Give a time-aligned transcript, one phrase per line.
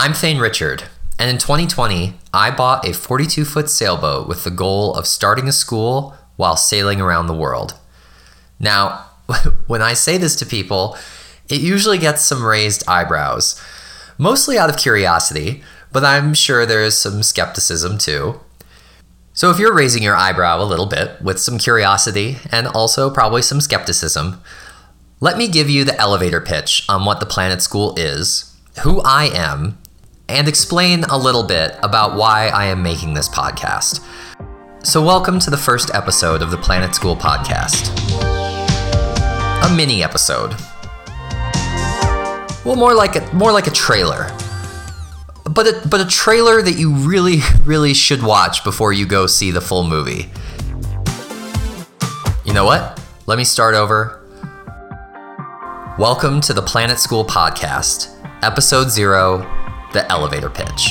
[0.00, 0.84] I'm Thane Richard,
[1.18, 5.52] and in 2020, I bought a 42 foot sailboat with the goal of starting a
[5.52, 7.74] school while sailing around the world.
[8.60, 9.06] Now,
[9.66, 10.96] when I say this to people,
[11.48, 13.60] it usually gets some raised eyebrows,
[14.18, 18.38] mostly out of curiosity, but I'm sure there is some skepticism too.
[19.32, 23.42] So if you're raising your eyebrow a little bit with some curiosity and also probably
[23.42, 24.40] some skepticism,
[25.18, 29.24] let me give you the elevator pitch on what the Planet School is, who I
[29.24, 29.76] am,
[30.28, 34.04] and explain a little bit about why I am making this podcast.
[34.84, 37.88] So, welcome to the first episode of the Planet School podcast.
[39.64, 40.54] A mini episode.
[42.64, 44.30] Well, more like a more like a trailer.
[45.44, 49.50] But a, but a trailer that you really really should watch before you go see
[49.50, 50.30] the full movie.
[52.44, 53.02] You know what?
[53.26, 54.14] Let me start over.
[55.98, 59.57] Welcome to the Planet School podcast, episode 0
[59.92, 60.90] the elevator pitch.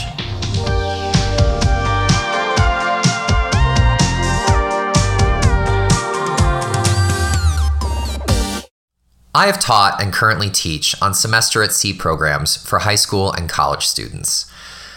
[9.37, 13.47] I have taught and currently teach on semester at sea programs for high school and
[13.47, 14.51] college students.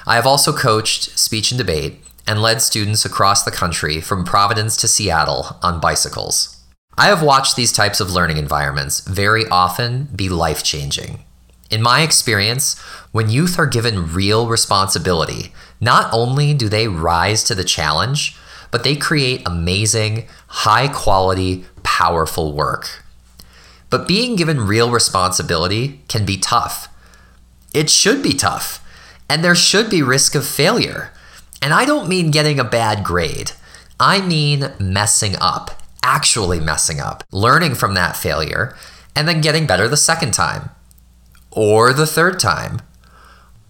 [0.07, 4.79] I have also coached speech and debate and led students across the country from Providence
[4.79, 6.57] to Seattle on bicycles.
[6.97, 11.25] I have watched these types of learning environments very often be life changing.
[11.71, 12.77] In my experience,
[13.13, 18.37] when youth are given real responsibility, not only do they rise to the challenge,
[18.73, 23.05] but they create amazing, high quality, powerful work.
[23.89, 26.89] But being given real responsibility can be tough.
[27.73, 28.85] It should be tough,
[29.29, 31.13] and there should be risk of failure.
[31.63, 33.53] And I don't mean getting a bad grade,
[33.99, 38.75] I mean messing up, actually messing up, learning from that failure,
[39.15, 40.71] and then getting better the second time
[41.51, 42.81] or the third time,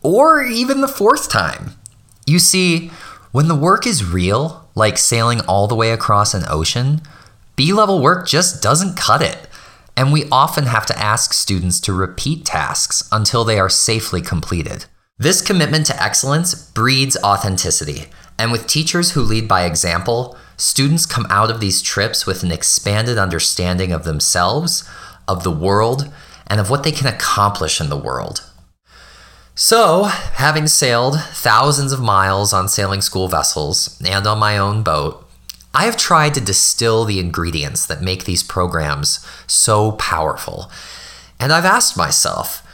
[0.03, 1.73] or even the fourth time.
[2.27, 2.91] You see,
[3.33, 7.01] when the work is real, like sailing all the way across an ocean,
[7.57, 9.49] B level work just doesn't cut it.
[9.97, 14.87] And we often have to ask students to repeat tasks until they are safely completed.
[15.19, 18.07] This commitment to excellence breeds authenticity,
[18.39, 22.51] and with teachers who lead by example, students come out of these trips with an
[22.51, 24.89] expanded understanding of themselves,
[25.29, 26.11] of the world,
[26.51, 28.45] and of what they can accomplish in the world.
[29.55, 35.27] So, having sailed thousands of miles on sailing school vessels and on my own boat,
[35.73, 40.71] I have tried to distill the ingredients that make these programs so powerful.
[41.39, 42.67] And I've asked myself,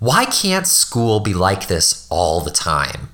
[0.00, 3.10] why can't school be like this all the time?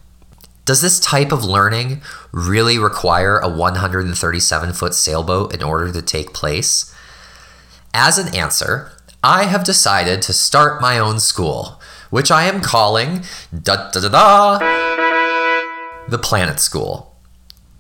[0.64, 2.00] Does this type of learning
[2.32, 6.94] really require a 137 foot sailboat in order to take place?
[7.92, 8.92] As an answer,
[9.28, 14.08] I have decided to start my own school, which I am calling da da da
[14.08, 14.58] da
[16.08, 17.12] the Planet School.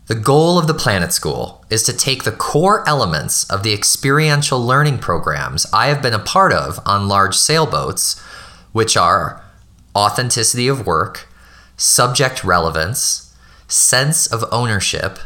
[0.08, 4.58] The goal of the Planet School is to take the core elements of the experiential
[4.58, 8.18] learning programs I have been a part of on large sailboats,
[8.72, 9.40] which are
[9.94, 11.28] authenticity of work,
[11.76, 13.32] subject relevance,
[13.68, 15.20] sense of ownership,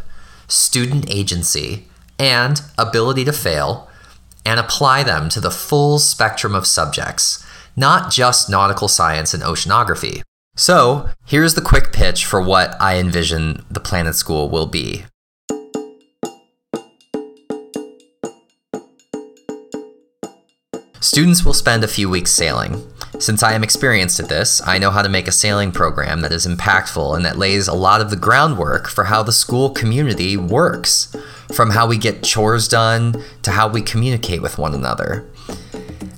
[0.48, 1.88] student agency,
[2.18, 3.89] and ability to fail
[4.44, 7.44] and apply them to the full spectrum of subjects,
[7.76, 10.22] not just nautical science and oceanography.
[10.56, 15.04] So, here's the quick pitch for what I envision the Planet School will be.
[21.00, 22.86] Students will spend a few weeks sailing.
[23.18, 26.32] Since I am experienced at this, I know how to make a sailing program that
[26.32, 30.36] is impactful and that lays a lot of the groundwork for how the school community
[30.36, 31.14] works
[31.54, 35.26] from how we get chores done to how we communicate with one another.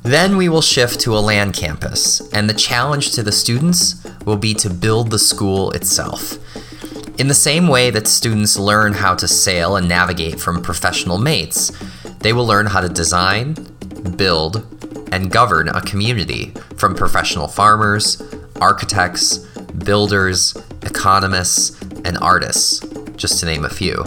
[0.03, 4.37] Then we will shift to a land campus, and the challenge to the students will
[4.37, 6.39] be to build the school itself.
[7.19, 11.71] In the same way that students learn how to sail and navigate from professional mates,
[12.21, 13.55] they will learn how to design,
[14.17, 14.67] build,
[15.13, 18.21] and govern a community from professional farmers,
[18.61, 19.39] architects,
[19.85, 22.81] builders, economists, and artists,
[23.17, 24.05] just to name a few.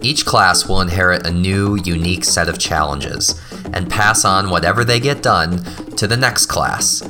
[0.00, 3.40] Each class will inherit a new, unique set of challenges
[3.72, 5.62] and pass on whatever they get done
[5.96, 7.00] to the next class.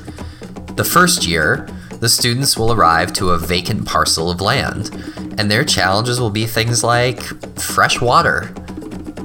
[0.76, 1.68] The first year,
[2.00, 4.90] the students will arrive to a vacant parcel of land,
[5.36, 7.20] and their challenges will be things like
[7.58, 8.54] fresh water,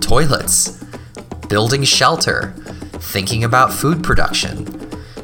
[0.02, 0.84] toilets,
[1.48, 2.54] building shelter,
[2.94, 4.68] thinking about food production.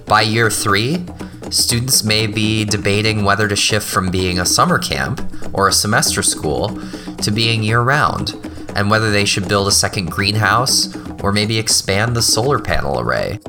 [0.06, 1.06] By year three,
[1.50, 5.22] students may be debating whether to shift from being a summer camp
[5.54, 6.80] or a semester school
[7.24, 8.34] to being year round,
[8.76, 13.40] and whether they should build a second greenhouse or maybe expand the solar panel array.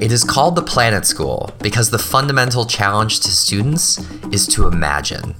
[0.00, 3.98] It is called the Planet School because the fundamental challenge to students
[4.32, 5.36] is to imagine.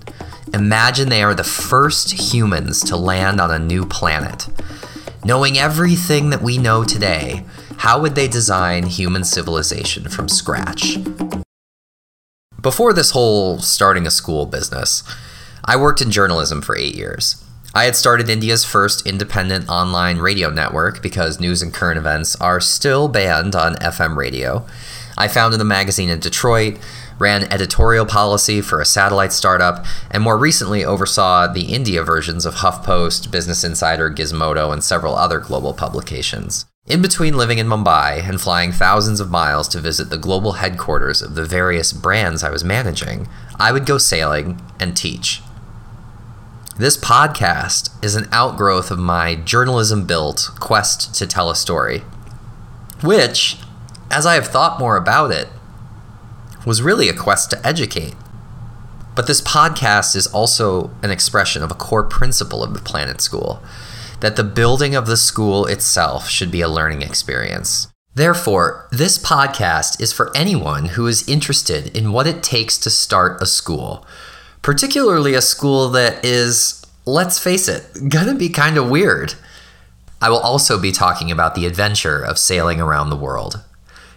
[0.54, 4.48] Imagine they are the first humans to land on a new planet.
[5.24, 7.44] Knowing everything that we know today,
[7.78, 10.98] how would they design human civilization from scratch?
[12.60, 15.02] Before this whole starting a school business,
[15.64, 17.42] I worked in journalism for eight years.
[17.74, 22.60] I had started India's first independent online radio network because news and current events are
[22.60, 24.66] still banned on FM radio.
[25.16, 26.78] I founded a magazine in Detroit,
[27.18, 32.56] ran editorial policy for a satellite startup, and more recently oversaw the India versions of
[32.56, 36.66] HuffPost, Business Insider, Gizmodo, and several other global publications.
[36.86, 41.22] In between living in Mumbai and flying thousands of miles to visit the global headquarters
[41.22, 43.28] of the various brands I was managing,
[43.58, 45.40] I would go sailing and teach.
[46.78, 51.98] This podcast is an outgrowth of my journalism built quest to tell a story,
[53.02, 53.58] which,
[54.10, 55.48] as I have thought more about it,
[56.64, 58.14] was really a quest to educate.
[59.14, 63.62] But this podcast is also an expression of a core principle of the Planet School
[64.20, 67.88] that the building of the school itself should be a learning experience.
[68.14, 73.42] Therefore, this podcast is for anyone who is interested in what it takes to start
[73.42, 74.06] a school,
[74.62, 79.34] particularly a school that is, let's face it, gonna be kind of weird.
[80.20, 83.62] I will also be talking about the adventure of sailing around the world.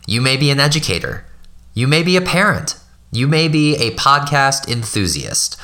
[0.07, 1.25] You may be an educator,
[1.73, 2.77] you may be a parent,
[3.11, 5.59] you may be a podcast enthusiast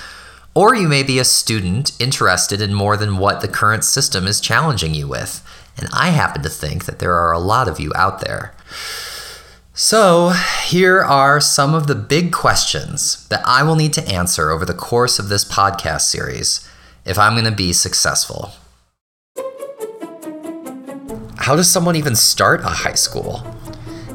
[0.54, 4.42] or you may be a student interested in more than what the current system is
[4.42, 5.46] challenging you with.
[5.78, 8.54] And I happen to think that there are a lot of you out there.
[9.74, 10.34] So,
[10.66, 14.74] here are some of the big questions that I will need to answer over the
[14.74, 16.70] course of this podcast series
[17.06, 18.52] if I'm going to be successful.
[21.38, 23.48] How does someone even start a high school?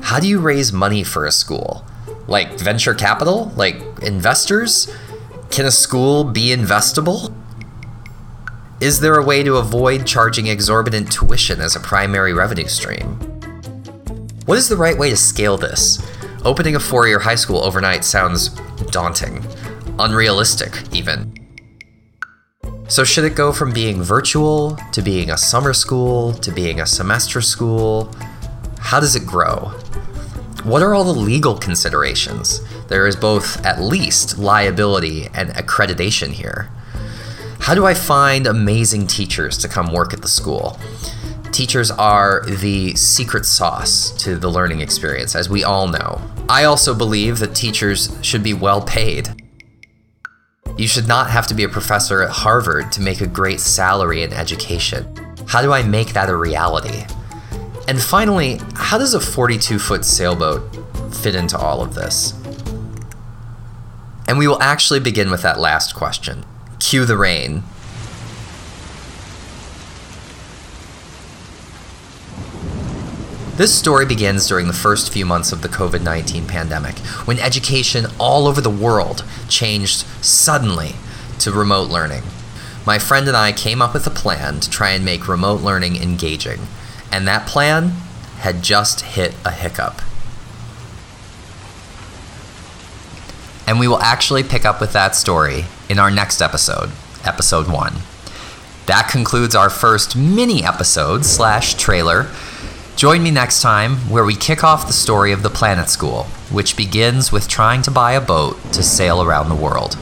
[0.02, 1.86] How do you raise money for a school?
[2.28, 3.50] Like venture capital?
[3.56, 4.94] Like investors?
[5.50, 7.34] Can a school be investable?
[8.82, 13.35] Is there a way to avoid charging exorbitant tuition as a primary revenue stream?
[14.46, 16.00] What is the right way to scale this?
[16.44, 18.50] Opening a four year high school overnight sounds
[18.92, 19.44] daunting,
[19.98, 21.34] unrealistic, even.
[22.86, 26.86] So, should it go from being virtual to being a summer school to being a
[26.86, 28.14] semester school?
[28.78, 29.72] How does it grow?
[30.62, 32.60] What are all the legal considerations?
[32.86, 36.70] There is both at least liability and accreditation here.
[37.58, 40.78] How do I find amazing teachers to come work at the school?
[41.56, 46.20] Teachers are the secret sauce to the learning experience, as we all know.
[46.50, 49.30] I also believe that teachers should be well paid.
[50.76, 54.22] You should not have to be a professor at Harvard to make a great salary
[54.22, 55.06] in education.
[55.48, 57.06] How do I make that a reality?
[57.88, 60.60] And finally, how does a 42 foot sailboat
[61.10, 62.34] fit into all of this?
[64.28, 66.44] And we will actually begin with that last question.
[66.80, 67.62] Cue the rain.
[73.56, 78.04] This story begins during the first few months of the COVID 19 pandemic, when education
[78.18, 80.96] all over the world changed suddenly
[81.38, 82.22] to remote learning.
[82.84, 85.96] My friend and I came up with a plan to try and make remote learning
[85.96, 86.66] engaging,
[87.10, 87.92] and that plan
[88.40, 90.02] had just hit a hiccup.
[93.66, 96.90] And we will actually pick up with that story in our next episode,
[97.24, 97.94] episode one.
[98.84, 102.28] That concludes our first mini episode slash trailer.
[102.96, 106.78] Join me next time where we kick off the story of the Planet School, which
[106.78, 109.98] begins with trying to buy a boat to sail around the world.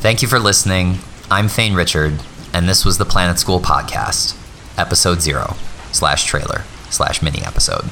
[0.00, 1.00] Thank you for listening.
[1.30, 2.22] I'm Thane Richard,
[2.54, 4.38] and this was the Planet School Podcast,
[4.78, 5.54] episode zero
[5.92, 7.84] slash trailer slash mini episode.